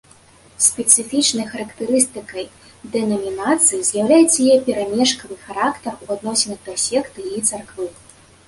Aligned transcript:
Спецыфічнай 0.67 1.45
характарыстыкай 1.51 2.45
дэнамінацыі 2.95 3.81
з'яўляецца 3.91 4.39
яе 4.49 4.57
прамежкавы 4.71 5.35
характар 5.45 5.93
у 6.07 6.11
адносінах 6.17 6.59
да 6.71 6.79
секты 6.89 7.21
і 7.37 7.47
царквы. 7.53 7.87